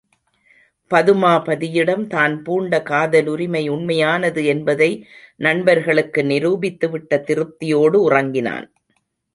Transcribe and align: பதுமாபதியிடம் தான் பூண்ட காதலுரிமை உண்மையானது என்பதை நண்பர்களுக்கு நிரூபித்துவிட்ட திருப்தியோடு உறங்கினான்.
பதுமாபதியிடம் 0.91 2.05
தான் 2.13 2.35
பூண்ட 2.43 2.79
காதலுரிமை 2.89 3.63
உண்மையானது 3.75 4.43
என்பதை 4.45 4.91
நண்பர்களுக்கு 5.39 6.23
நிரூபித்துவிட்ட 6.23 7.23
திருப்தியோடு 7.29 7.99
உறங்கினான். 8.09 8.67